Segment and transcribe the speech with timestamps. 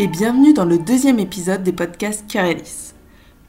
[0.00, 2.94] et bienvenue dans le deuxième épisode des podcasts Carelis.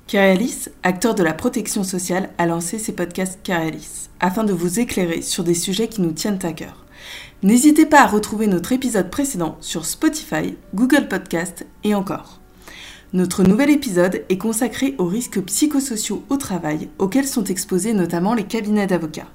[0.06, 5.22] Carelis, acteur de la protection sociale, a lancé ses podcasts Carelis afin de vous éclairer
[5.22, 6.86] sur des sujets qui nous tiennent à cœur.
[7.42, 12.42] N'hésitez pas à retrouver notre épisode précédent sur Spotify, Google Podcast et encore.
[13.14, 18.44] Notre nouvel épisode est consacré aux risques psychosociaux au travail auxquels sont exposés notamment les
[18.44, 19.32] cabinets d'avocats.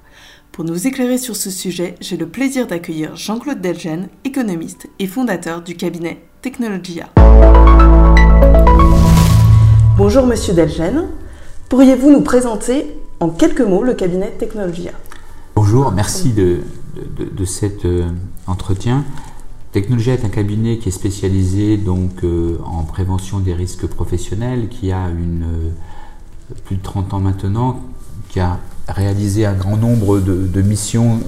[0.51, 5.63] Pour nous éclairer sur ce sujet, j'ai le plaisir d'accueillir Jean-Claude Delgen, économiste et fondateur
[5.63, 7.07] du cabinet Technologia.
[9.97, 11.05] Bonjour Monsieur Delgen,
[11.67, 14.91] pourriez-vous nous présenter en quelques mots le cabinet Technologia?
[15.55, 16.59] Bonjour, merci de,
[17.45, 18.03] cet euh,
[18.45, 19.03] entretien.
[19.71, 24.91] Technologia est un cabinet qui est spécialisé donc euh, en prévention des risques professionnels, qui
[24.91, 27.81] a une, euh, plus de 30 ans maintenant,
[28.29, 31.19] qui a réalisé un grand nombre de, missions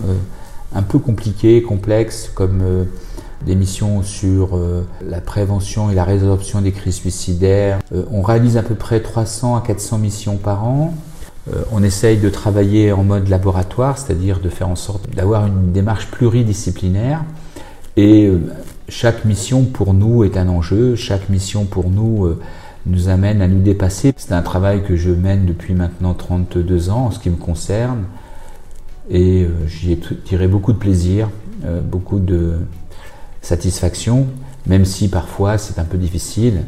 [0.75, 2.85] un peu compliquées, complexes, comme
[3.45, 4.59] des missions sur
[5.01, 7.79] la prévention et la résorption des crises suicidaires.
[8.11, 10.93] on réalise à peu près 300 à 400 missions par an.
[11.71, 16.11] on essaye de travailler en mode laboratoire, c'est-à-dire de faire en sorte d'avoir une démarche
[16.11, 17.23] pluridisciplinaire.
[17.99, 18.39] Et euh,
[18.87, 22.39] chaque mission pour nous est un enjeu, chaque mission pour nous euh,
[22.85, 24.13] nous amène à nous dépasser.
[24.15, 28.05] C'est un travail que je mène depuis maintenant 32 ans en ce qui me concerne
[29.09, 31.29] et euh, j'y ai tiré beaucoup de plaisir,
[31.83, 32.53] beaucoup de
[33.41, 34.27] satisfaction,
[34.65, 36.63] même si parfois c'est un peu difficile.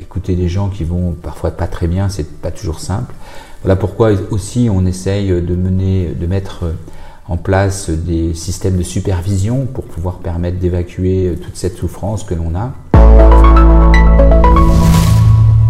[0.00, 3.14] écouter des gens qui vont parfois pas très bien, c'est pas toujours simple.
[3.62, 6.64] Voilà pourquoi aussi on essaye de mener, de mettre
[7.28, 12.54] en place des systèmes de supervision pour pouvoir permettre d'évacuer toute cette souffrance que l'on
[12.54, 12.72] a.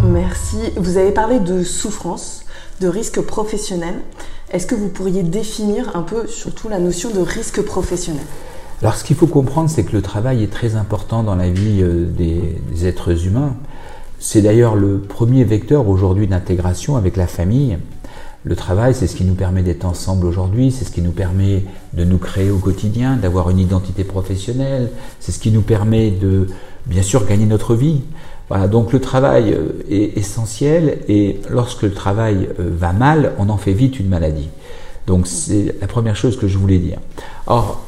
[0.04, 0.58] Merci.
[0.76, 2.44] Vous avez parlé de souffrance,
[2.80, 3.94] de risque professionnel.
[4.52, 8.24] Est-ce que vous pourriez définir un peu surtout la notion de risque professionnel?
[8.80, 11.82] Alors ce qu'il faut comprendre, c'est que le travail est très important dans la vie
[11.82, 13.56] euh, des, êtres humains.
[14.20, 17.78] C'est d'ailleurs le premier vecteur aujourd'hui d'intégration avec la famille.
[18.44, 21.64] Le travail, c'est ce qui nous permet d'être ensemble aujourd'hui, c'est ce qui nous permet
[21.92, 26.46] de nous créer au quotidien, d'avoir une identité professionnelle, c'est ce qui nous permet de,
[26.86, 28.02] bien sûr, gagner notre vie.
[28.48, 33.48] Voilà, donc le travail euh, est essentiel et lorsque le travail euh, va mal, on
[33.48, 34.48] en fait vite une maladie.
[35.08, 36.98] Donc c'est la première chose que je voulais dire.
[37.46, 37.87] Or,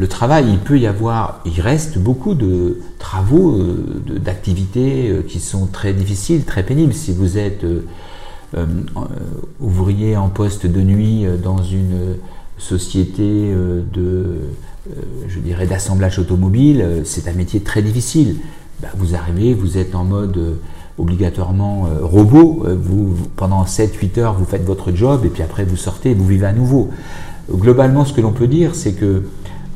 [0.00, 5.66] le travail, il peut y avoir, il reste beaucoup de travaux, euh, d'activités qui sont
[5.66, 6.94] très difficiles, très pénibles.
[6.94, 7.64] Si vous êtes
[8.56, 8.66] euh,
[9.60, 12.16] ouvrier en poste de nuit euh, dans une
[12.58, 14.24] société euh, de,
[15.28, 18.38] je dirais, d'assemblage automobile, c'est un métier très difficile.
[18.82, 20.56] Bah, vous arrivez, vous êtes en mode
[20.98, 22.66] obligatoirement robot.
[23.36, 26.52] Pendant 7-8 heures, vous faites votre job et puis après vous sortez vous vivez à
[26.52, 26.90] nouveau.
[27.52, 29.22] Globalement, ce que l'on peut dire, c'est que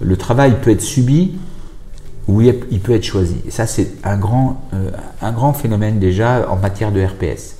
[0.04, 1.32] le travail peut être subi
[2.28, 3.36] ou il peut être choisi.
[3.46, 4.62] Et ça, c'est un grand,
[5.20, 7.56] un grand phénomène déjà en matière de RPS.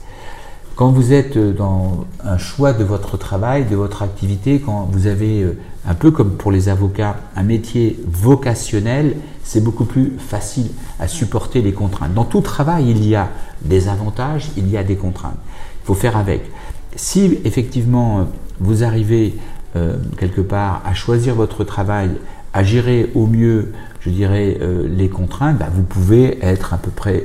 [0.77, 5.43] Quand vous êtes dans un choix de votre travail, de votre activité, quand vous avez,
[5.43, 5.57] euh,
[5.87, 10.67] un peu comme pour les avocats, un métier vocationnel, c'est beaucoup plus facile
[10.99, 12.13] à supporter les contraintes.
[12.13, 13.29] Dans tout travail, il y a
[13.63, 15.39] des avantages, il y a des contraintes.
[15.85, 16.51] Il faut faire avec.
[16.97, 18.27] Si effectivement
[18.59, 19.37] vous arrivez
[19.77, 22.11] euh, quelque part à choisir votre travail,
[22.53, 26.91] à gérer au mieux, je dirais, euh, les contraintes, bah, vous pouvez être à peu
[26.91, 27.25] près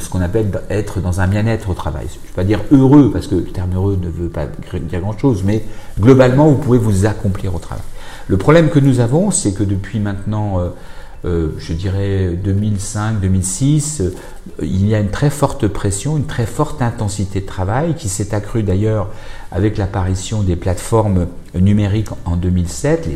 [0.00, 2.06] ce qu'on appelle être dans un bien-être au travail.
[2.08, 5.00] Je ne vais pas dire heureux, parce que le terme heureux ne veut pas dire
[5.00, 5.62] grand-chose, mais
[6.00, 7.84] globalement, vous pouvez vous accomplir au travail.
[8.26, 10.58] Le problème que nous avons, c'est que depuis maintenant,
[11.24, 14.14] euh, je dirais 2005-2006, euh,
[14.62, 18.34] il y a une très forte pression, une très forte intensité de travail qui s'est
[18.34, 19.08] accrue d'ailleurs
[19.50, 23.08] avec l'apparition des plateformes numériques en 2007.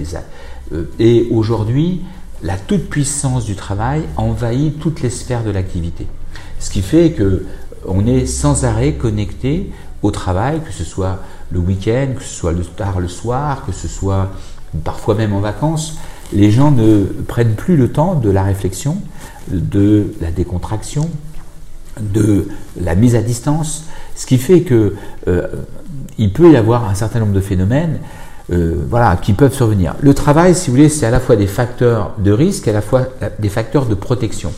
[0.99, 2.03] et aujourd'hui,
[2.43, 6.07] la toute-puissance du travail envahit toutes les sphères de l'activité.
[6.59, 7.45] Ce qui fait que
[7.87, 9.71] on est sans arrêt connecté
[10.03, 11.19] au travail, que ce soit
[11.51, 14.31] le week-end, que ce soit le tard le soir, que ce soit
[14.85, 15.97] parfois même en vacances.
[16.33, 18.99] Les gens ne prennent plus le temps de la réflexion,
[19.49, 21.11] de la décontraction,
[22.01, 22.49] de
[22.81, 23.85] la mise à distance,
[24.17, 24.95] ce qui fait que
[25.29, 25.49] euh,
[26.19, 27.99] il peut y avoir un certain nombre de phénomènes
[28.53, 29.95] euh, voilà, qui peuvent survenir.
[30.01, 32.75] Le travail, si vous voulez, c'est à la fois des facteurs de risque et à
[32.75, 33.07] la fois
[33.39, 34.53] des facteurs de protection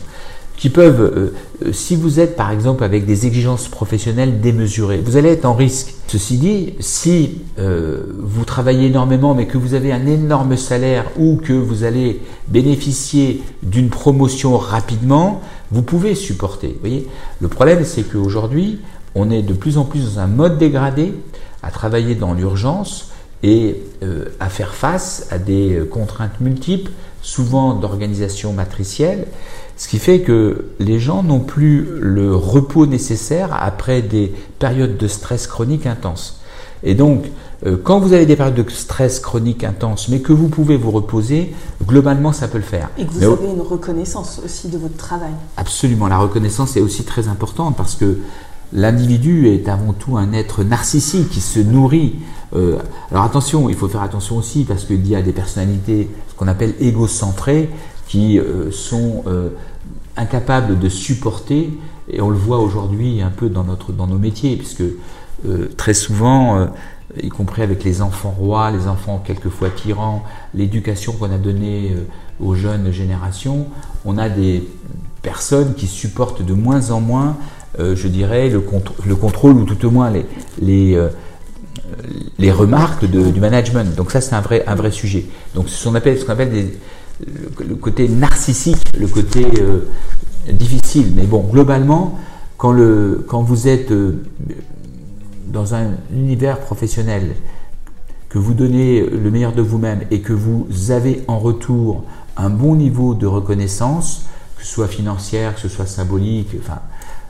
[0.57, 1.33] qui peuvent, euh,
[1.65, 5.53] euh, si vous êtes par exemple avec des exigences professionnelles démesurées, vous allez être en
[5.53, 5.93] risque.
[6.07, 11.37] Ceci dit, si euh, vous travaillez énormément mais que vous avez un énorme salaire ou
[11.37, 15.41] que vous allez bénéficier d'une promotion rapidement,
[15.71, 16.77] vous pouvez supporter.
[16.79, 17.07] Voyez
[17.41, 18.79] Le problème c'est qu'aujourd'hui,
[19.13, 21.13] on est de plus en plus dans un mode dégradé,
[21.65, 23.09] à travailler dans l'urgence
[23.43, 23.83] et
[24.39, 26.91] à faire face à des contraintes multiples,
[27.25, 29.25] souvent d'organisation matricielle
[29.77, 35.07] Ce qui fait que les gens n'ont plus le repos nécessaire après des périodes de
[35.07, 36.39] stress chronique intense.
[36.83, 37.25] Et donc,
[37.65, 40.91] euh, quand vous avez des périodes de stress chronique intense, mais que vous pouvez vous
[40.91, 41.53] reposer,
[41.83, 42.89] globalement, ça peut le faire.
[42.97, 45.31] Et que vous avez une reconnaissance aussi de votre travail.
[45.57, 48.19] Absolument, la reconnaissance est aussi très importante parce que
[48.73, 52.15] l'individu est avant tout un être narcissique qui se nourrit.
[52.55, 52.77] Euh,
[53.11, 56.47] alors attention, il faut faire attention aussi parce qu'il y a des personnalités, ce qu'on
[56.47, 57.69] appelle égocentrées,
[58.07, 59.23] qui euh, sont
[60.15, 61.77] incapables de supporter,
[62.09, 64.83] et on le voit aujourd'hui un peu dans, dans nos métiers, puisque
[65.75, 66.69] très souvent,
[67.21, 70.23] y compris avec les enfants rois, les enfants quelquefois tyrans,
[70.53, 72.05] l'éducation qu'on a donnée euh,
[72.43, 73.67] aux jeunes générations,
[74.05, 74.67] on a des
[75.21, 77.33] personnes qui supportent de moins en moins, euh,
[77.79, 78.63] je dirais, le,
[79.05, 80.25] le, contrôle ou tout au moins les,
[80.61, 81.09] les, euh,
[82.37, 83.95] les remarques du management.
[83.95, 85.25] Donc ça, c'est un vrai, un vrai sujet.
[85.53, 86.77] Donc ce qu'on appelle, ce qu'on appelle des,
[87.67, 89.45] le, côté narcissique, le côté
[90.51, 91.11] difficile.
[91.15, 92.19] Mais bon, globalement,
[92.57, 93.91] quand, le, quand vous êtes
[95.47, 97.35] dans un univers professionnel,
[98.35, 102.03] que vous donnez le meilleur de vous-même et que vous avez en retour
[102.35, 104.25] un bon niveau de reconnaissance,
[104.57, 106.79] que ce soit financière, que ce soit symbolique, enfin,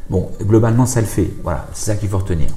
[0.10, 1.30] bon, globalement ça le fait.
[1.44, 2.50] Voilà, c'est ça qu'il faut retenir.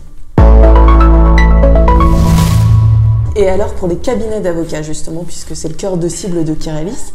[3.36, 7.12] Et alors pour les cabinets d'avocats justement, puisque c'est le cœur de cible de Kirelis,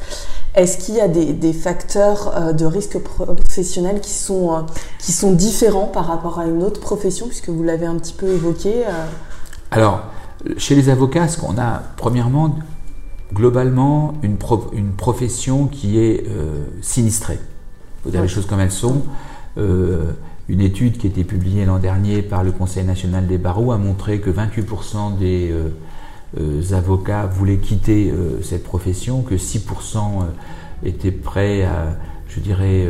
[0.55, 4.61] est-ce qu'il y a des, facteurs euh, de risque professionnel qui sont, euh,
[4.99, 8.27] qui sont différents par rapport à une autre profession, puisque vous l'avez un petit peu
[8.27, 9.05] évoqué euh?
[9.71, 10.03] Alors,
[10.57, 12.55] chez les avocats, ce qu'on a, premièrement,
[13.33, 14.37] globalement, une,
[14.73, 16.25] une profession qui est
[16.81, 17.39] sinistrée.
[17.41, 19.01] Il faut dire les choses comme elles sont.
[19.57, 23.77] Une étude qui a été publiée l'an dernier par le Conseil national des barreaux a
[23.77, 25.53] montré que 28% des
[26.39, 31.95] euh, avocats voulaient quitter euh, cette profession, que 6% euh, étaient prêts à,
[32.27, 32.87] je dirais,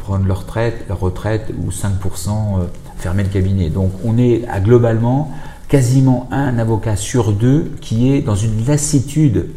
[0.00, 2.66] prendre leur retraite, leur retraite ou 5%
[2.96, 3.68] fermer le cabinet.
[3.68, 5.30] Donc on est à globalement
[5.68, 9.50] quasiment un avocat sur deux qui est dans une lassitude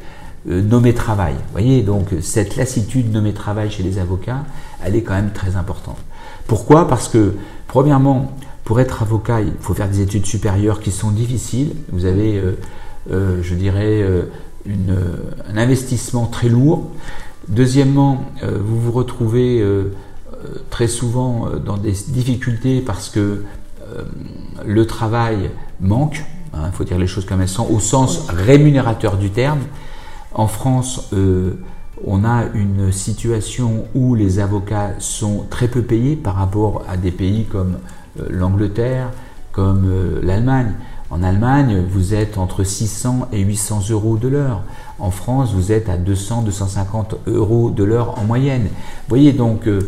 [0.45, 1.33] nommé travail.
[1.33, 4.43] Vous voyez, donc cette lassitude nommée travail chez les avocats,
[4.83, 5.97] elle est quand même très importante.
[6.47, 7.33] Pourquoi Parce que,
[7.68, 11.75] premièrement, pour être avocat, il faut faire des études supérieures qui sont difficiles.
[11.92, 12.42] Vous avez
[13.12, 14.24] euh, je dirais, euh,
[14.65, 14.97] une,
[15.47, 16.89] un investissement très lourd.
[17.47, 19.63] Deuxièmement, euh, vous vous retrouvez
[20.69, 23.44] très souvent dans des difficultés parce que
[24.63, 25.50] le travail
[25.80, 29.59] manque, il hein, faut dire les choses comme elles sont, au sens rémunérateur du terme.
[30.33, 31.09] En France,
[32.03, 37.12] on a une situation où les avocats sont très peu payés par rapport à des
[37.12, 37.77] pays comme
[38.30, 39.12] l'Angleterre,
[39.51, 39.89] comme
[40.21, 40.74] l'Allemagne.
[41.12, 44.63] En Allemagne, vous êtes entre 600 et 800 euros de l'heure.
[45.00, 48.63] En France, vous êtes à 200-250 euros de l'heure en moyenne.
[48.63, 49.81] Vous voyez donc euh,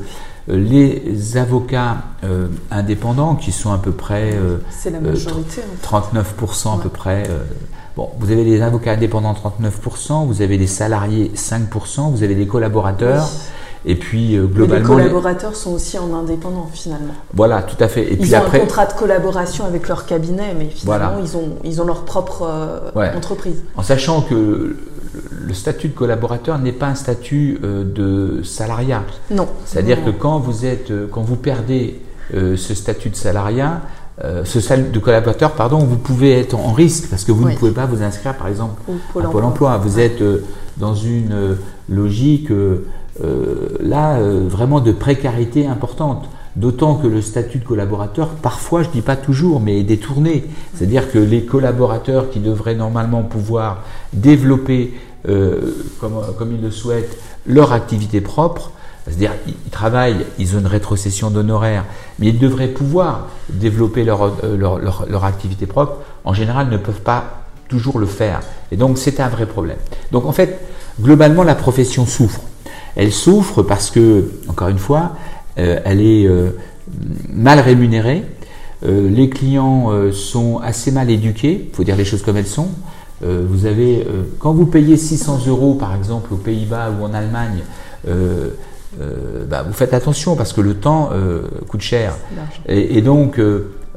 [0.47, 4.59] les avocats euh, indépendants qui sont à peu près euh,
[4.91, 7.27] la majorité, 39% à peu près.
[7.97, 12.47] Bon, vous avez les avocats indépendants 39%, vous avez les salariés 5%, vous avez les
[12.47, 13.27] collaborateurs.
[13.85, 17.13] Et puis euh, globalement, les collaborateurs sont aussi en indépendant finalement.
[17.33, 18.03] Voilà, tout à fait.
[18.03, 21.81] Et ils ont un contrat de collaboration avec leur cabinet, mais finalement ils ont ils
[21.81, 23.63] ont leur propre euh, entreprise.
[23.75, 24.77] En sachant que
[25.31, 29.03] le statut de collaborateur n'est pas un statut euh, de salariat.
[29.31, 29.47] Non.
[29.65, 32.01] C'est-à-dire que quand vous êtes quand vous perdez
[32.33, 33.81] ce statut de salariat,
[34.21, 37.71] ce statut de collaborateur, pardon, vous pouvez être en risque parce que vous ne pouvez
[37.71, 38.81] pas vous inscrire, par exemple,
[39.19, 39.77] à Pôle emploi.
[39.77, 40.23] Vous êtes
[40.77, 41.57] dans une
[41.89, 42.51] logique
[43.23, 46.29] euh, là euh, vraiment de précarité importante.
[46.55, 50.45] D'autant que le statut de collaborateur, parfois, je ne dis pas toujours, mais est détourné.
[50.73, 53.83] C'est-à-dire que les collaborateurs qui devraient normalement pouvoir
[54.13, 54.93] développer,
[55.29, 58.71] euh, comme, comme, ils le souhaitent, leur activité propre,
[59.07, 61.85] c'est-à-dire ils travaillent, ils ont une rétrocession d'honoraires,
[62.19, 67.99] mais ils devraient pouvoir développer leur, leur activité propre, en général ne peuvent pas toujours
[67.99, 68.41] le faire.
[68.71, 69.77] Et donc c'est un vrai problème.
[70.11, 70.59] Donc en fait,
[71.01, 72.41] globalement, la profession souffre.
[72.95, 75.11] Elle souffre parce que, encore une fois,
[75.59, 76.51] euh, elle est euh,
[77.29, 78.23] mal rémunérée.
[78.83, 82.69] Euh, les clients sont assez mal éduqués, il faut dire les choses comme elles sont.
[83.21, 84.05] vous avez,
[84.37, 87.63] quand vous payez 600 euros, par exemple, aux Pays-Bas ou en Allemagne,
[89.49, 91.11] bah, vous faites attention parce que le temps
[91.67, 92.15] coûte cher.
[92.67, 93.39] Et, donc,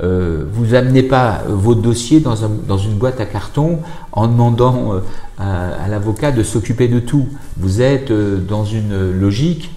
[0.03, 2.35] euh, vous amenez pas votre dossier dans,
[2.67, 3.81] dans, une boîte à carton
[4.13, 5.01] en demandant euh,
[5.39, 7.29] à, l'avocat de s'occuper de tout.
[7.59, 9.73] Vous êtes euh, dans une logique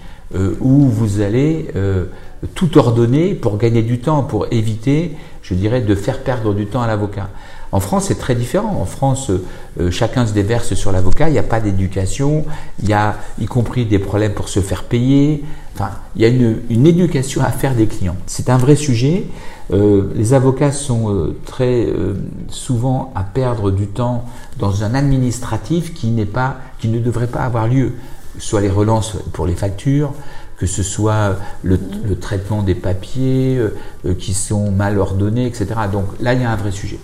[0.60, 1.68] où vous allez
[2.56, 5.12] tout ordonner pour gagner du temps, pour éviter,
[5.42, 7.28] je dirais, de faire perdre du temps à l'avocat.
[7.74, 8.78] En France, c'est très différent.
[8.80, 9.32] En France,
[9.90, 11.28] chacun se déverse sur l'avocat.
[11.28, 12.44] Il n'y a pas d'éducation.
[12.80, 15.42] Il y a, y compris, des problèmes pour se faire payer.
[15.74, 18.16] Enfin, il y a une, éducation à faire des clients.
[18.26, 19.26] C'est un vrai sujet.
[19.72, 22.14] Euh, les avocats sont euh, très euh,
[22.48, 24.24] souvent à perdre du temps
[24.58, 27.94] dans un administratif qui n'est pas, qui ne devrait pas avoir lieu,
[28.38, 30.12] soit les relances pour les factures,
[30.58, 31.78] que ce soit le
[32.20, 33.60] traitement des papiers
[34.20, 35.66] qui sont mal ordonnés, etc.
[35.92, 37.00] Donc là, il y a un vrai sujet.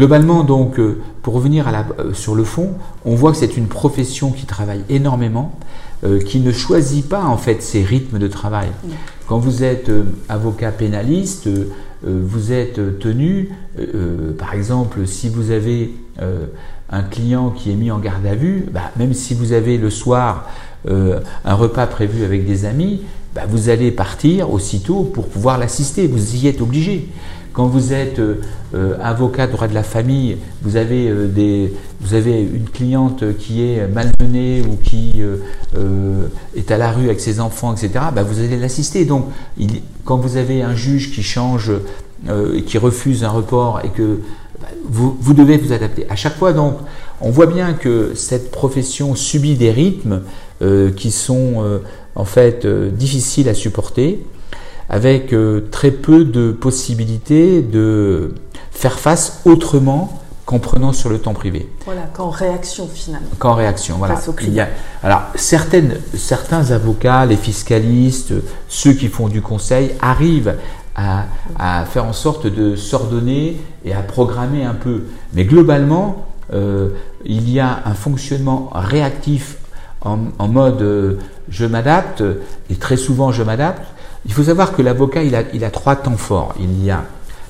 [0.00, 0.80] Globalement, donc,
[1.20, 2.70] pour revenir à la, sur le fond,
[3.04, 5.58] on voit que c'est une profession qui travaille énormément
[6.02, 8.68] euh, qui ne choisit pas en fait ses rythmes de travail.
[9.26, 11.66] Quand vous êtes euh, avocat pénaliste, euh,
[12.02, 13.50] vous êtes tenu,
[14.38, 15.90] par exemple, si vous avez
[16.88, 19.90] un client qui est mis en garde à vue, bah, même si vous avez le
[19.90, 20.48] soir
[20.88, 23.02] un repas prévu avec des amis,
[23.34, 26.06] bah, vous allez partir aussitôt pour pouvoir l'assister.
[26.06, 27.06] Vous y êtes obligé.
[27.52, 28.40] Quand vous êtes euh,
[28.74, 33.64] euh, avocat droit de la famille, vous avez, euh, des, vous avez une cliente qui
[33.64, 35.22] est malmenée ou qui
[36.56, 39.04] est à la rue avec ses enfants, etc., bah, vous allez l'assister.
[39.04, 39.26] Donc,
[40.04, 41.72] quand vous avez un juge qui change
[42.28, 44.20] et qui refuse un report et que
[44.60, 46.06] bah, vous, vous, devez vous adapter.
[46.08, 46.76] À chaque fois, donc,
[47.20, 50.22] on voit bien que cette profession subit des rythmes
[50.96, 51.80] qui sont
[52.14, 54.24] en fait difficiles à supporter
[54.90, 58.34] avec euh, très peu de possibilités de
[58.72, 61.68] faire face autrement qu'en prenant sur le temps privé.
[61.84, 63.28] Voilà, qu'en réaction finalement.
[63.38, 64.16] Qu'en réaction, voilà.
[64.16, 64.68] Face Il y a,
[65.04, 68.34] alors, certaines, certains avocats, les fiscalistes,
[68.68, 70.56] ceux qui font du conseil, arrivent
[70.96, 75.04] à, à faire en sorte de s'ordonner et à programmer un peu.
[75.34, 76.88] Mais globalement, euh,
[77.24, 79.56] il y a un fonctionnement réactif
[80.00, 81.18] en, en mode euh,
[81.48, 82.24] je m'adapte,
[82.70, 83.82] et très souvent je m'adapte,
[84.26, 86.54] il faut savoir que l'avocat, il a, il a trois temps forts.
[86.60, 87.04] Il y a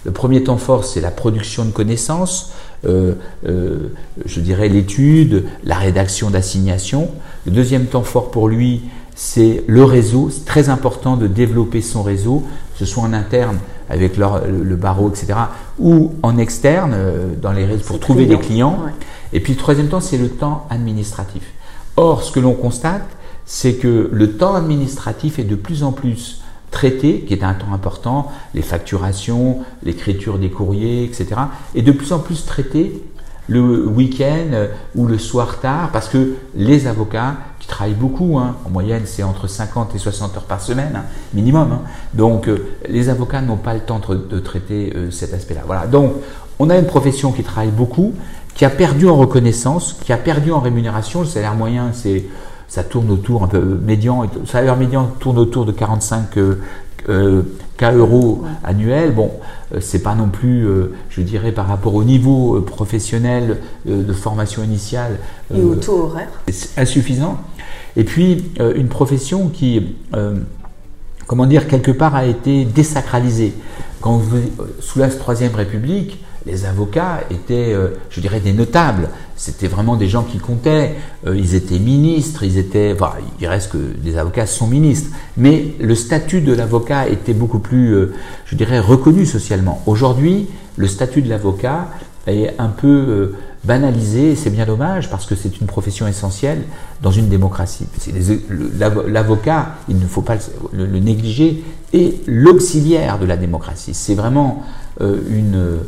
[0.04, 2.52] le premier temps fort, c'est la production de connaissances,
[2.86, 3.14] euh,
[3.46, 3.92] euh,
[4.24, 7.10] je dirais l'étude, la rédaction d'assignation.
[7.44, 8.82] Le deuxième temps fort pour lui,
[9.14, 10.30] c'est le réseau.
[10.30, 13.58] C'est très important de développer son réseau, que ce soit en interne
[13.90, 15.34] avec le, barreau, etc.,
[15.78, 18.78] ou en externe, euh, dans les réseaux, pour trouver des clients.
[19.34, 21.42] Et puis le troisième temps, c'est le temps administratif.
[21.96, 23.06] Or, ce que l'on constate,
[23.44, 26.39] c'est que le temps administratif est de plus en plus
[26.70, 31.28] traité, qui est un temps important, les facturations, l'écriture des courriers, etc.
[31.74, 33.02] Et de plus en plus traité
[33.48, 38.70] le week-end ou le soir tard, parce que les avocats qui travaillent beaucoup, hein, en
[38.70, 41.80] moyenne c'est entre 50 et 60 heures par semaine, hein, minimum, hein.
[42.14, 45.62] donc euh, les avocats n'ont pas le temps de, traiter euh, cet aspect-là.
[45.66, 46.12] Voilà, donc
[46.60, 48.14] on a une profession qui travaille beaucoup,
[48.54, 52.24] qui a perdu en reconnaissance, qui a perdu en rémunération, le salaire moyen c'est
[52.70, 56.54] ça tourne autour un peu médian, le salaire médian tourne autour de 45 euh,
[57.08, 57.42] euh,
[57.76, 59.12] K euros annuels.
[59.12, 59.32] Bon,
[59.74, 60.68] euh, c'est pas non plus,
[61.08, 65.18] je dirais, par rapport au niveau professionnel de formation initiale.
[65.52, 66.28] Et au taux horaire
[66.76, 67.38] Insuffisant.
[67.96, 69.96] Et puis, une profession qui,
[71.26, 73.52] comment dire, quelque part a été désacralisée.
[74.00, 74.38] Quand vous,
[74.78, 79.08] sous la Troisième République, les avocats étaient, euh, je dirais, des notables.
[79.36, 80.96] C'était vraiment des gens qui comptaient.
[81.26, 82.92] Euh, ils étaient ministres, ils étaient.
[82.94, 85.10] Enfin, il reste que des avocats sont ministres.
[85.36, 88.14] Mais le statut de l'avocat était beaucoup plus, euh,
[88.46, 89.82] je dirais, reconnu socialement.
[89.86, 91.88] Aujourd'hui, le statut de l'avocat
[92.26, 96.62] est un peu banalisé, c'est bien dommage parce que c'est une profession essentielle
[97.02, 97.86] dans une démocratie.
[99.06, 100.36] L'avocat, il ne faut pas
[100.72, 103.94] le, le négliger, est l'auxiliaire de la démocratie.
[103.94, 104.64] C'est vraiment
[105.00, 105.80] une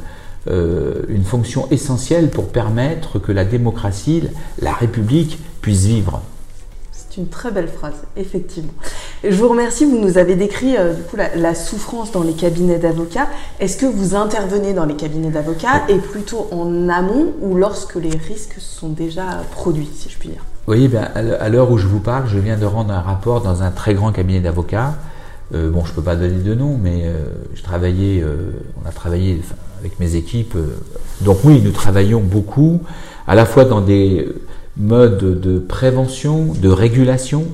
[0.49, 4.25] euh, une fonction essentielle pour permettre que la démocratie,
[4.61, 6.21] la République puisse vivre.
[6.91, 8.73] C'est une très belle phrase, effectivement.
[9.23, 12.79] Je vous remercie, vous nous avez décrit euh, du coup, la, souffrance dans les cabinets
[12.79, 13.29] d'avocats.
[13.61, 18.11] Est-ce que vous intervenez dans les cabinets d'avocats et plutôt en amont ou lorsque les
[18.11, 20.45] risques sont déjà produits, si je puis dire?
[20.67, 23.63] Oui, ben, à l'heure où je vous parle, je viens de rendre un rapport dans
[23.63, 24.95] un très grand cabinet d'avocats.
[25.55, 27.05] Euh, bon, je ne peux pas donner de nom, mais
[27.55, 28.25] je travaillais,
[28.83, 29.41] on a travaillé,
[29.83, 30.55] avec mes équipes.
[30.55, 30.77] Euh,
[31.23, 32.81] donc oui, nous travaillons beaucoup,
[33.27, 34.29] à la fois dans des
[34.77, 37.47] modes de prévention, de régulation,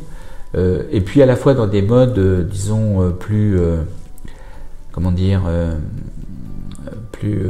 [0.54, 3.58] euh, et puis à la fois dans des modes, euh, disons, plus,
[4.92, 5.42] comment dire,
[7.12, 7.40] plus,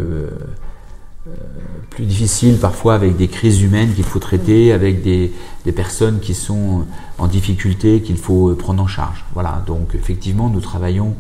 [1.91, 5.33] plus difficiles parfois avec des crises humaines qu'il faut traiter, avec des,
[5.65, 6.85] des, personnes qui sont
[7.19, 9.25] en difficulté qu'il faut prendre en charge.
[9.35, 11.15] Voilà, donc effectivement, nous travaillons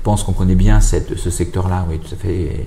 [0.00, 2.66] je pense qu'on connaît bien ce secteur-là, oui, tout à fait.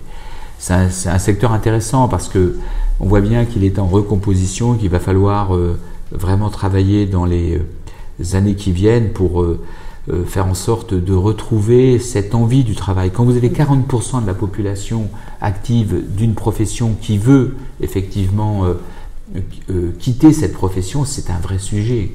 [0.59, 2.57] C'est un, secteur intéressant parce que
[2.99, 5.79] on voit bien qu'il est en recomposition, qu'il va falloir euh,
[6.11, 9.59] vraiment travailler dans les, euh, années qui viennent pour euh,
[10.27, 13.09] faire en sorte de retrouver cette envie du travail.
[13.09, 15.09] Quand vous avez 40% de la population
[15.41, 18.63] active d'une profession qui veut effectivement
[19.97, 22.11] quitter cette profession, c'est un vrai sujet.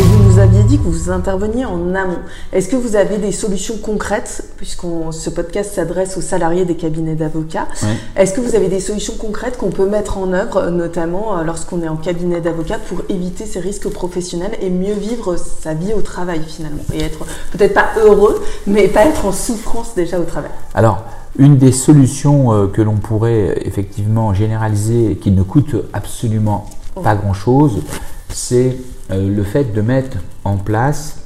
[0.00, 2.20] Et vous nous aviez dit que vous interveniez en amont.
[2.54, 7.16] Est-ce que vous avez des solutions concrètes, puisque ce podcast s'adresse aux salariés des cabinets
[7.16, 7.68] d'avocats?
[8.16, 11.82] Est-ce que vous avez des solutions concrètes qu'on peut mettre en œuvre, notamment euh, lorsqu'on
[11.82, 16.00] est en cabinet d'avocats, pour éviter ces risques professionnels et mieux vivre sa vie au
[16.00, 16.82] travail finalement?
[16.94, 20.52] Et être peut-être pas heureux, mais pas être en souffrance déjà au travail.
[20.72, 21.02] Alors,
[21.38, 26.70] une des solutions euh, que l'on pourrait effectivement généraliser et qui ne coûte absolument
[27.04, 27.82] pas grand-chose,
[28.30, 28.78] c'est
[29.12, 31.24] le fait de mettre en place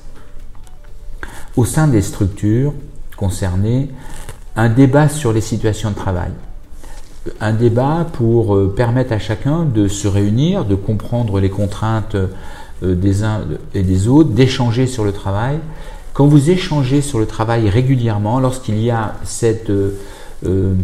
[1.57, 2.73] au sein des structures
[3.17, 3.91] concernées
[4.57, 6.31] un débat sur les situations de travail.
[7.41, 12.95] Un débat pour euh, permettre à chacun de se réunir, de comprendre les contraintes euh,
[12.95, 13.43] des uns
[13.75, 15.59] et des autres, d'échanger sur le travail.
[16.12, 19.73] Quand vous échangez sur le travail régulièrement, lorsqu'il y a cette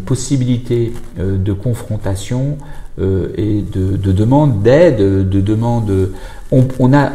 [0.05, 6.11] possibilité de confrontation, euh, et de, de demande d'aide, de demande.
[6.53, 7.13] On, on, a,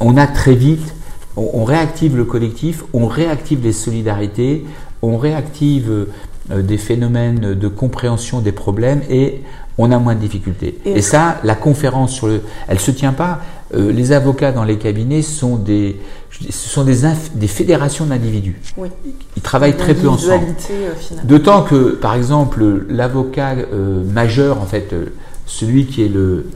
[0.00, 0.94] on a très vite,
[1.36, 4.64] on, réactive le collectif, on réactive les solidarités,
[5.02, 6.06] on réactive
[6.50, 9.42] euh, des phénomènes de compréhension des problèmes et
[9.76, 10.78] on a moins de difficultés.
[10.84, 13.40] Et, ça, la conférence sur le, elle se tient pas.
[13.74, 17.00] Euh, les avocats dans les cabinets sont des, ce sont des,
[17.34, 18.60] des fédérations d'individus.
[18.76, 18.88] Oui.
[19.36, 20.46] Ils travaillent très peu ensemble.
[21.24, 23.56] D'autant que, par exemple, l'avocat
[24.04, 24.94] majeur, en fait,
[25.48, 26.46] celui qui est le,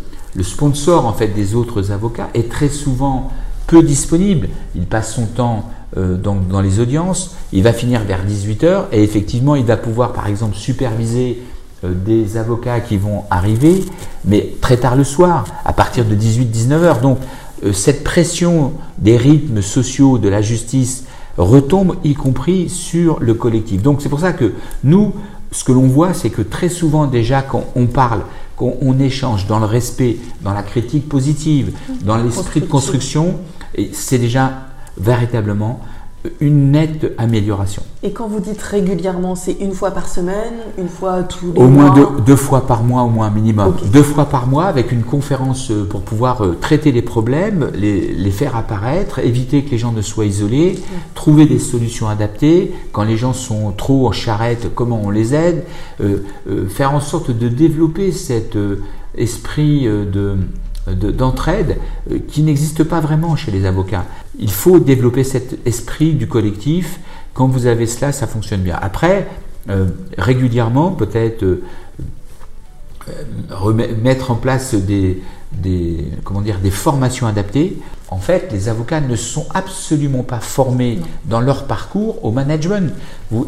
[0.43, 3.33] sponsor en fait des autres avocats est très souvent
[3.67, 4.49] peu disponible.
[4.75, 9.57] Il passe son temps euh, dans, les audiences, il va finir vers 18h et effectivement
[9.57, 11.43] il va pouvoir par exemple superviser
[11.85, 13.85] euh, des avocats qui vont arriver,
[14.25, 17.25] mais très tard le soir, à partir de 18-19 h Donc euh,
[17.73, 21.05] cette pression des rythmes sociaux de la justice
[21.37, 23.83] retombe y compris sur le collectif.
[23.83, 24.53] Donc c'est pour ça que
[24.85, 25.13] nous,
[25.51, 28.23] ce que l'on voit, c'est que très souvent déjà quand on parle
[28.63, 31.73] on, échange dans le respect, dans la critique positive,
[32.03, 33.37] dans l'esprit de construction,
[33.93, 35.81] c'est déjà véritablement
[36.41, 37.83] une nette amélioration.
[38.05, 41.69] Et quand vous dites régulièrement, c'est une fois par semaine, une fois tous les Au
[41.69, 43.75] moins deux, fois par mois, au moins minimum.
[43.93, 48.31] Deux fois par mois avec une conférence euh, pour pouvoir euh, traiter les problèmes, les,
[48.31, 50.79] faire apparaître, éviter que les gens ne soient isolés,
[51.15, 52.73] trouver des solutions adaptées.
[52.93, 55.65] Quand les gens sont trop en charrette, comment on les aide,
[56.01, 56.23] euh,
[56.69, 58.57] faire en sorte de développer cet
[59.17, 60.37] esprit de
[60.87, 61.79] d'entraide
[62.11, 64.05] euh, qui n'existe pas vraiment chez les avocats.
[64.39, 66.99] Il faut développer cet esprit du collectif.
[67.35, 68.79] Quand vous avez cela, ça fonctionne bien.
[68.81, 69.29] Après,
[69.71, 69.87] euh,
[70.19, 71.63] régulièrement, peut-être euh,
[74.03, 77.79] mettre en place des, des, comment dire, des formations adaptées.
[78.09, 82.93] En fait, les avocats ne sont absolument pas formés dans leur parcours au management.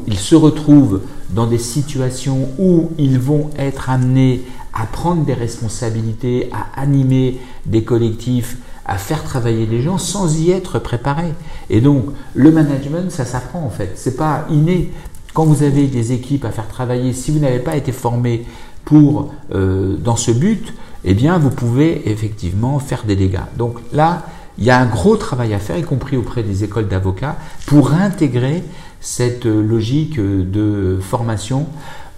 [0.07, 4.43] Ils se retrouvent dans des situations où ils vont être amenés
[4.75, 10.51] à prendre des responsabilités, à animer des collectifs, à faire travailler les gens sans y
[10.51, 11.33] être préparés.
[11.71, 13.93] Et donc, le management, ça s'apprend en fait.
[13.95, 14.91] C'est pas inné.
[15.33, 18.45] Quand vous avez des équipes à faire travailler, si vous n'avez pas été formé
[18.85, 23.47] pour euh, dans ce but, eh bien, vous pouvez effectivement faire des dégâts.
[23.57, 24.27] Donc là,
[24.59, 27.93] il y a un gros travail à faire, y compris auprès des écoles d'avocats, pour
[27.93, 28.63] intégrer
[29.01, 31.67] cette logique de formation.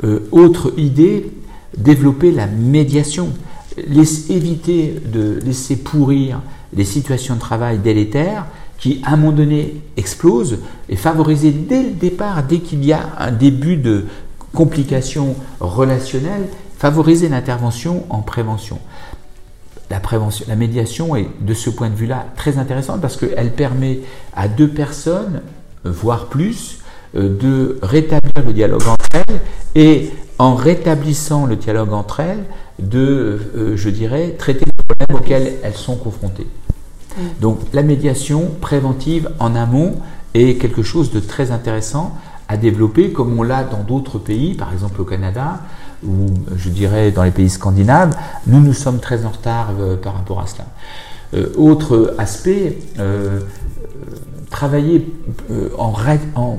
[0.04, 1.32] Euh, autre idée,
[1.76, 3.32] développer la médiation,
[3.78, 6.40] éviter de laisser pourrir
[6.74, 8.46] les situations de travail délétères
[8.78, 10.58] qui, à un moment donné, explosent
[10.88, 14.06] et favoriser dès le départ, dès qu'il y a un début de
[14.54, 18.78] complications relationnelles, favoriser l'intervention en prévention.
[19.88, 24.00] La, prévention, la médiation est de ce point de vue-là très intéressante parce qu'elle permet
[24.34, 25.42] à deux personnes,
[25.84, 26.80] voire plus,
[27.14, 29.40] euh, de rétablir le dialogue entre elles
[29.74, 32.44] et en rétablissant le dialogue entre elles,
[32.78, 36.46] de, euh, je dirais, traiter les problèmes auxquels elles sont confrontées.
[37.16, 37.20] Mm.
[37.40, 39.96] Donc la médiation préventive en amont
[40.34, 42.16] est quelque chose de très intéressant
[42.48, 45.60] à développer, comme on l'a dans d'autres pays, par exemple au Canada,
[46.06, 48.14] ou je dirais dans les pays scandinaves.
[48.46, 50.66] Nous, nous sommes très en retard euh, par rapport à cela.
[51.34, 52.78] Euh, autre aspect,
[54.50, 55.12] travailler
[55.76, 55.92] en,
[56.36, 56.58] en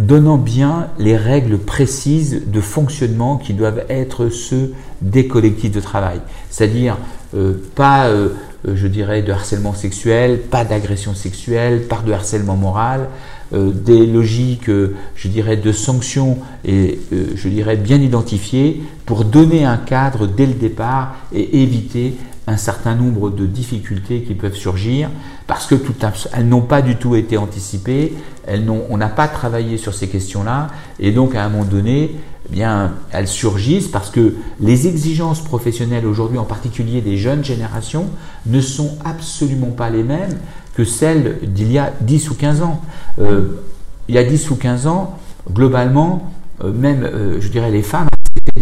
[0.00, 6.20] donnant bien les règles précises de fonctionnement qui doivent être ceux des collectifs de travail.
[6.50, 6.96] C'est-à-dire
[7.34, 8.30] euh, pas, euh,
[8.66, 13.08] je dirais, de harcèlement sexuel, pas d'agression sexuelle, pas de harcèlement moral,
[13.52, 19.76] euh, des logiques, je dirais, de sanctions et je dirais bien identifiées pour donner un
[19.76, 22.14] cadre dès le départ et éviter
[22.46, 25.08] un certain nombre de difficultés qui peuvent surgir
[25.46, 25.94] parce que tout,
[26.32, 28.14] elles n'ont pas du tout été anticipées,
[28.46, 30.68] elles on n'a pas travaillé sur ces questions-là
[31.00, 32.16] et donc à un moment donné,
[32.48, 38.06] eh bien, elles surgissent parce que les exigences professionnelles aujourd'hui, en particulier des jeunes générations,
[38.46, 40.38] ne sont absolument pas les mêmes
[40.74, 42.82] que celle d'il y a 10 ou 15 ans.
[43.18, 43.62] Euh,
[44.08, 45.18] il y a 10 ou 15 ans,
[45.50, 46.30] globalement,
[46.62, 47.08] euh, même,
[47.40, 48.08] je dirais, les femmes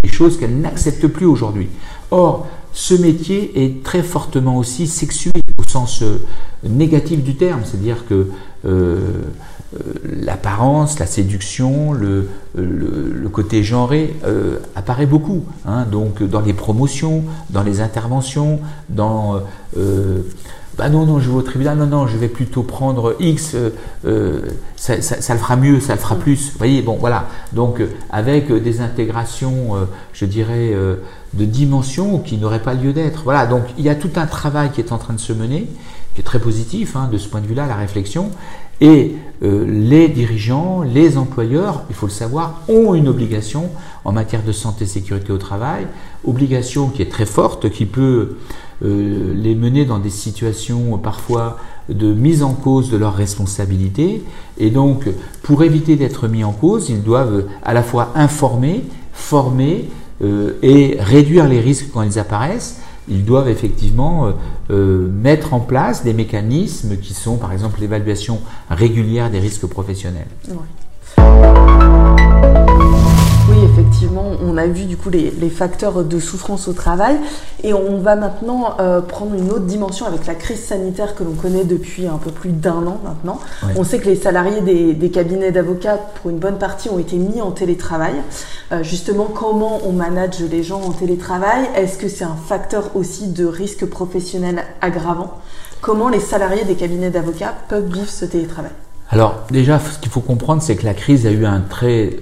[0.02, 1.68] des choses qu'elles n'acceptent plus aujourd'hui.
[2.10, 6.02] Or, ce métier est très fortement aussi sexué au sens
[6.64, 8.28] négatif du terme, c'est-à-dire que
[8.64, 9.22] euh,
[10.04, 15.44] l'apparence, la séduction, le, le, côté genré euh, apparaît beaucoup.
[15.66, 15.86] Hein.
[15.90, 19.40] donc dans les promotions, dans les interventions, dans
[19.78, 20.20] euh,
[20.76, 23.56] bah non, non, je vais au tribunal, non, non, je vais plutôt prendre X,
[24.76, 26.52] ça, ça, le fera mieux, ça le fera plus.
[26.52, 27.28] Vous voyez, bon, voilà.
[27.52, 29.76] Donc, avec des intégrations,
[30.14, 30.74] je dirais,
[31.34, 33.22] de dimensions qui n'auraient pas lieu d'être.
[33.24, 35.68] Voilà, donc il y a tout un travail qui est en train de se mener,
[36.14, 38.30] qui est très positif, hein, de ce point de vue-là, la réflexion.
[38.82, 39.14] Et
[39.44, 43.70] euh, les dirigeants, les employeurs, il faut le savoir, ont une obligation
[44.04, 45.86] en matière de santé et sécurité au travail,
[46.24, 48.36] obligation qui est très forte, qui peut
[48.84, 54.24] euh, les mener dans des situations parfois de mise en cause de leurs responsabilités.
[54.58, 55.08] Et donc,
[55.44, 59.88] pour éviter d'être mis en cause, ils doivent à la fois informer, former
[60.24, 62.80] euh, et réduire les risques quand ils apparaissent
[63.12, 64.32] ils doivent effectivement euh,
[64.70, 70.28] euh, mettre en place des mécanismes qui sont par exemple l'évaluation régulière des risques professionnels.
[73.62, 77.16] Effectivement, on a vu du coup les, facteurs de souffrance au travail.
[77.62, 81.34] Et on va maintenant euh, prendre une autre dimension avec la crise sanitaire que l'on
[81.34, 83.38] connaît depuis un peu plus d'un an maintenant.
[83.76, 87.40] On sait que les salariés des, cabinets d'avocats, pour une bonne partie, ont été mis
[87.40, 88.14] en télétravail.
[88.72, 91.68] Euh, justement, comment on manage les gens en télétravail?
[91.76, 95.38] Est-ce que c'est un facteur aussi de risque professionnel aggravant?
[95.80, 98.72] Comment les salariés des cabinets d'avocats peuvent vivre ce télétravail?
[99.10, 102.20] Alors déjà, ce qu'il faut comprendre, c'est que la crise a eu un très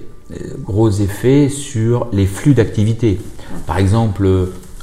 [0.65, 3.21] gros effets sur les flux d'activité.
[3.67, 4.27] Par exemple,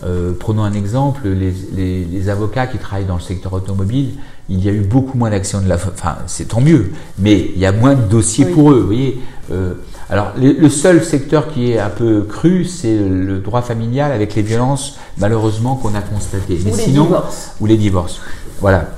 [0.04, 4.12] euh, prenons un exemple, les, avocats qui travaillent dans le secteur automobile,
[4.50, 5.76] il y a eu beaucoup moins d'actions de la...
[5.76, 9.20] Enfin, c'est tant mieux, mais il y a moins de dossiers pour eux, vous voyez.
[9.52, 9.74] Euh,
[10.10, 14.42] alors, le seul secteur qui est un peu cru, c'est le droit familial avec les
[14.42, 16.60] violences, malheureusement, qu'on a constatées.
[16.64, 17.52] Mais ou sinon, les divorces.
[17.60, 18.22] Ou les divorces.
[18.62, 18.90] Voilà.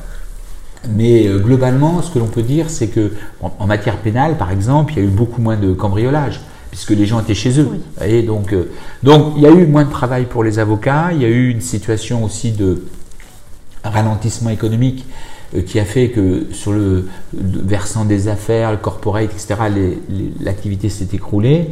[0.88, 3.12] Mais euh, globalement, ce que l'on peut dire, c'est que
[3.42, 7.06] en, matière pénale, par exemple, il y a eu beaucoup moins de cambriolage puisque les
[7.06, 7.70] gens étaient chez eux.
[8.06, 8.70] Et donc, euh,
[9.04, 11.10] donc, il y a eu moins de travail pour les avocats.
[11.12, 12.86] Il y a eu une situation aussi de
[13.84, 15.06] ralentissement économique
[15.56, 19.56] euh, qui a fait que sur le, versant des affaires, le corporate, etc.,
[20.40, 21.72] l'activité s'est écroulée.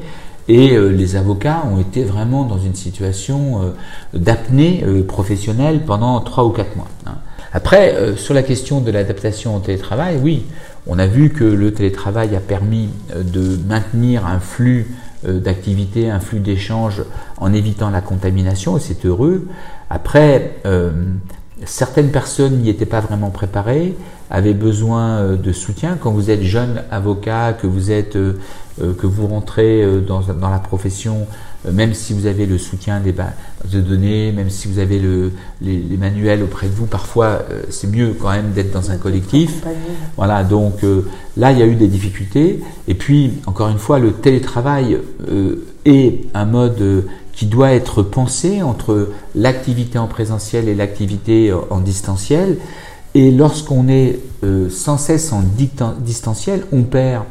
[0.49, 3.73] Et les avocats ont été vraiment dans une situation
[4.13, 6.87] d'apnée professionnelle pendant trois ou quatre mois.
[7.05, 7.15] Hein.
[7.53, 10.45] Après, euh, sur la question de l'adaptation au télétravail, oui,
[10.85, 14.87] on a vu que le télétravail a permis euh, de maintenir un flux
[15.27, 17.03] euh, d'activité, un flux d'échanges
[17.37, 19.47] en évitant la contamination, et c'est heureux.
[19.89, 20.55] Après,
[21.65, 23.95] certaines personnes n'y étaient pas vraiment préparées,
[24.29, 25.97] avaient besoin de soutien.
[25.99, 27.91] Quand vous êtes jeune avocat, que vous
[28.77, 31.27] que vous rentrez dans, la profession
[31.65, 33.13] euh, même si vous avez le soutien des
[33.71, 37.87] de données, même si vous avez le, les, manuels auprès de vous, parfois euh, c'est
[37.87, 39.63] mieux quand même d'être dans un collectif.
[40.15, 42.61] Voilà, donc euh, là il y a eu des difficultés.
[42.87, 44.99] Et puis, encore une fois, le télétravail
[45.85, 47.05] est un mode
[47.37, 52.57] qui doit être pensé entre l'activité en présentiel et l'activité en distanciel.
[53.13, 54.19] Et lorsqu'on est
[54.69, 55.43] sans cesse en
[56.01, 57.23] distanciel, on perd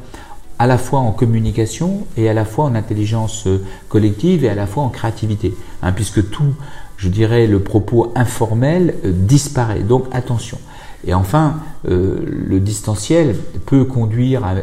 [0.59, 4.55] à la fois en communication et à la fois en intelligence euh, collective et à
[4.55, 6.55] la fois en créativité, hein, puisque tout,
[6.97, 9.81] je dirais, le propos informel euh, disparaît.
[9.81, 10.59] Donc attention.
[11.07, 11.57] Et enfin,
[11.89, 14.55] euh, le distanciel peut conduire à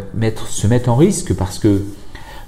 [0.49, 1.83] se mettre en risque parce que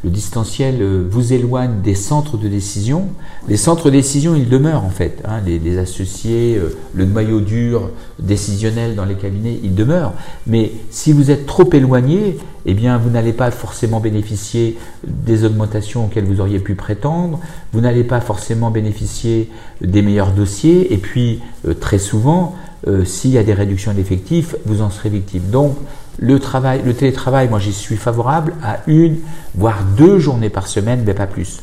[0.05, 3.07] le distanciel euh, vous éloigne des centres de décision.
[3.49, 5.19] Les centres de décision, ils demeurent en fait.
[5.25, 5.41] Hein.
[5.43, 7.89] les, associés, euh, le noyau dur
[8.19, 10.13] décisionnel dans les cabinets, ils demeurent.
[10.45, 12.37] Mais si vous êtes trop éloigné,
[12.67, 17.39] eh bien, vous n'allez pas forcément bénéficier des augmentations auxquelles vous auriez pu prétendre.
[17.73, 19.49] Vous n'allez pas forcément bénéficier
[19.81, 20.93] des meilleurs dossiers.
[20.93, 22.55] Et puis, euh, très souvent,
[23.03, 25.41] s'il y a des réductions d'effectifs, vous en serez victime.
[25.51, 25.75] Donc,
[26.17, 29.17] le, travail, le télétravail, moi j'y suis favorable à une,
[29.56, 31.62] voire deux journées par semaine, mais pas plus.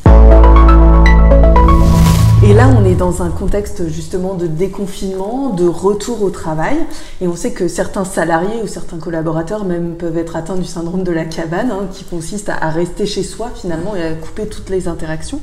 [2.44, 6.76] Et là, on est dans un contexte justement de déconfinement, de retour au travail.
[7.20, 11.04] Et on sait que certains salariés ou certains collaborateurs même peuvent être atteints du syndrome
[11.04, 14.70] de la cabane, hein, qui consiste à, rester chez soi finalement et à couper toutes
[14.70, 15.40] les interactions.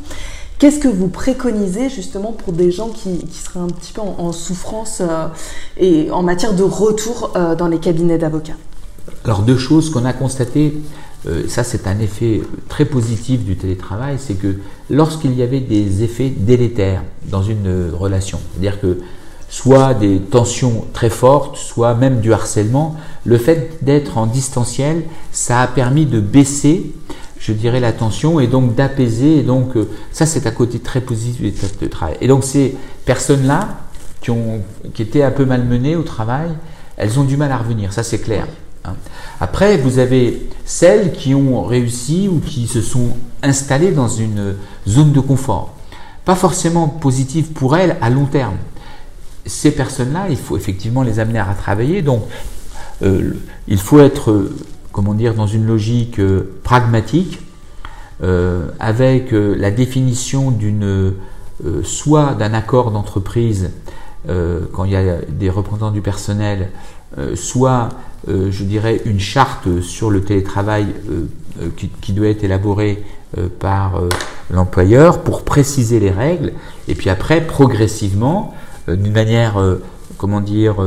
[0.57, 4.99] Qu'est-ce que vous préconisez justement pour des gens qui, seraient un petit peu en, souffrance
[4.99, 5.27] euh,
[5.77, 8.57] et en matière de retour euh, dans les cabinets d'avocats?
[9.25, 10.73] Alors deux choses qu'on a constatées,
[11.27, 14.55] euh, ça c'est un effet très positif du télétravail, c'est que
[14.89, 18.99] lorsqu'il y avait des effets délétères dans une relation, c'est-à-dire que
[19.49, 22.95] soit des tensions très fortes, soit même du harcèlement.
[23.25, 26.91] Le fait d'être en distanciel, ça a permis de baisser,
[27.39, 29.39] je dirais, la tension et donc d'apaiser.
[29.39, 31.41] Et donc, euh, ça, c'est à côté très positif
[31.79, 32.15] du travail.
[32.21, 33.69] Et donc, ces personnes-là,
[34.21, 34.61] qui, ont,
[34.93, 36.49] qui étaient un peu malmenées au travail,
[36.97, 38.45] elles ont du mal à revenir, ça c'est clair.
[38.85, 38.93] Hein.
[39.39, 44.55] Après, vous avez celles qui ont réussi ou qui se sont installées dans une
[44.87, 45.75] zone de confort.
[46.25, 48.57] Pas forcément positive pour elles à long terme.
[49.45, 52.01] Ces personnes-là, il faut effectivement les amener à travailler.
[52.01, 52.23] Donc,
[53.01, 53.33] euh,
[53.67, 54.51] il faut être,
[54.91, 57.39] comment dire, dans une logique euh, pragmatique,
[58.21, 61.13] euh, avec la définition d'une
[61.83, 63.71] soit d'un accord d'entreprise
[64.27, 66.69] quand il y a des représentants du personnel,
[67.35, 67.89] soit
[68.27, 71.25] euh, je dirais, une charte sur le télétravail euh,
[71.61, 71.69] euh,
[72.01, 73.03] qui, doit être élaborée
[73.59, 74.01] par
[74.49, 76.53] l'employeur pour préciser les règles,
[76.87, 78.55] et puis après, progressivement,
[78.87, 79.63] d'une manière,
[80.17, 80.77] comment dire,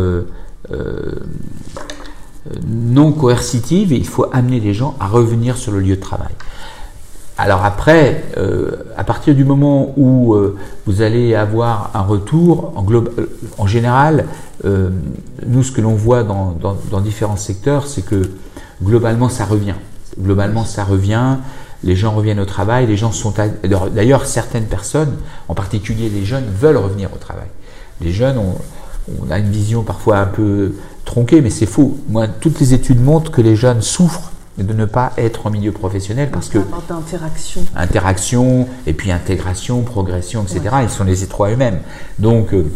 [2.66, 6.32] non coercitive, il faut amener les gens à revenir sur le lieu de travail.
[7.42, 8.22] Alors après,
[8.96, 10.36] à partir du moment où
[10.86, 12.86] vous allez avoir un retour, en,
[13.58, 14.26] en général,
[14.64, 14.90] euh,
[15.46, 18.30] nous, ce que l'on voit dans, différents secteurs, c'est que
[18.82, 19.74] globalement, ça revient.
[20.20, 21.38] Globalement, ça revient.
[21.82, 22.86] Les gens reviennent au travail.
[22.86, 23.34] Les gens sont.
[23.92, 25.16] D'ailleurs, certaines personnes,
[25.48, 27.48] en particulier les jeunes, veulent revenir au travail.
[28.00, 30.74] Les jeunes, on, a une vision parfois un peu
[31.04, 31.98] tronquée, mais c'est faux.
[32.40, 36.30] Toutes les études montrent que les jeunes souffrent de ne pas être en milieu professionnel
[36.30, 36.58] parce que
[36.90, 41.80] interaction interaction et puis intégration progression etc ils sont les étroits eux-mêmes
[42.18, 42.70] donc euh,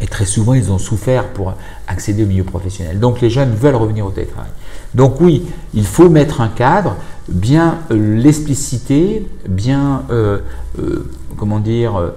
[0.00, 1.54] et très souvent, ils ont souffert pour
[1.86, 2.98] accéder au milieu professionnel.
[2.98, 4.50] Donc les jeunes veulent revenir au télétravail.
[4.94, 6.96] Donc oui, il faut mettre un cadre,
[7.28, 10.38] bien euh, l'expliciter, bien, euh,
[10.78, 12.12] euh, comment dire,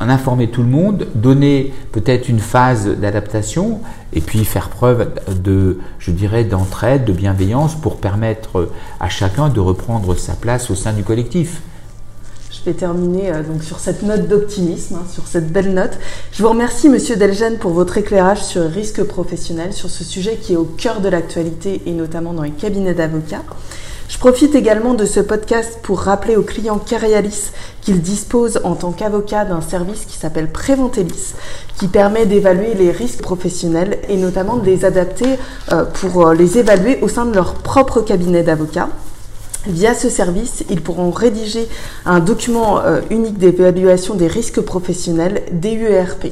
[0.00, 3.80] en informer tout le monde, donner peut-être une phase d'adaptation
[4.12, 5.08] et puis faire preuve
[5.42, 10.74] de, je dirais, d'entraide, de bienveillance pour permettre à chacun de reprendre sa place au
[10.74, 11.60] sein du collectif
[12.66, 15.92] vais terminer euh, donc sur cette note d'optimisme, hein, sur cette belle note.
[16.32, 20.36] Je vous remercie, Monsieur Delgen, pour votre éclairage sur le risque professionnel, sur ce sujet
[20.36, 23.44] qui est au cœur de l'actualité et notamment dans les cabinets d'avocats.
[24.08, 28.92] Je profite également de ce podcast pour rappeler aux clients Carialis qu'ils disposent en tant
[28.92, 31.34] qu'avocat d'un service qui s'appelle Préventelis,
[31.76, 35.26] qui permet d'évaluer les risques professionnels et notamment de les adapter
[35.72, 38.90] euh, pour euh, les évaluer au sein de leur propre cabinet d'avocats.
[39.66, 41.66] Via ce service, ils pourront rédiger
[42.04, 46.26] un document euh, unique d'évaluation des risques professionnels, DUERP.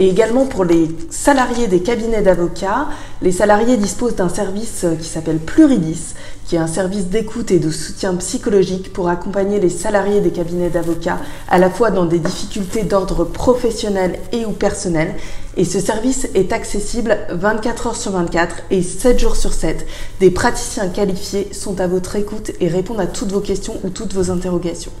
[0.00, 2.88] Et également pour les salariés des cabinets d'avocats,
[3.20, 6.14] les salariés disposent d'un service euh, qui s'appelle Pluridis,
[6.46, 10.70] qui est un service d'écoute et de soutien psychologique pour accompagner les salariés des cabinets
[10.70, 11.18] d'avocats
[11.50, 15.16] à la fois dans des difficultés d'ordre professionnel et ou personnel.
[15.58, 19.86] Et ce service est accessible 24 heures sur 24 et 7 jours sur 7.
[20.18, 24.14] Des praticiens qualifiés sont à votre écoute et répondent à toutes vos questions ou toutes
[24.14, 24.92] vos interrogations.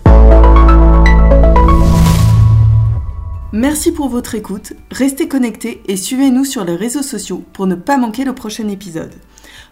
[3.52, 7.96] Merci pour votre écoute, restez connectés et suivez-nous sur les réseaux sociaux pour ne pas
[7.96, 9.12] manquer le prochain épisode.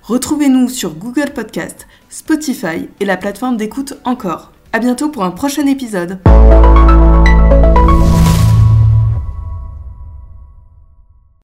[0.03, 4.53] Retrouvez-nous sur Google Podcast, Spotify et la plateforme d'écoute Encore.
[4.73, 6.19] À bientôt pour un prochain épisode.